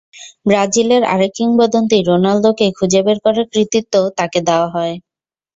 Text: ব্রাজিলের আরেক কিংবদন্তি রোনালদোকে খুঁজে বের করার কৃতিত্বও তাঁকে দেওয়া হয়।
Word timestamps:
ব্রাজিলের 0.45 1.03
আরেক 1.05 1.31
কিংবদন্তি 1.37 1.97
রোনালদোকে 2.01 2.67
খুঁজে 2.77 3.01
বের 3.05 3.17
করার 3.25 3.45
কৃতিত্বও 3.53 4.05
তাঁকে 4.17 4.39
দেওয়া 4.47 4.67
হয়। 4.75 4.95